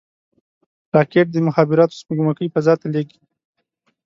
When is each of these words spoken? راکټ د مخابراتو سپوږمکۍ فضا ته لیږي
راکټ 0.95 1.27
د 1.31 1.37
مخابراتو 1.47 1.97
سپوږمکۍ 2.01 2.47
فضا 2.53 2.73
ته 2.81 2.87
لیږي 2.93 3.19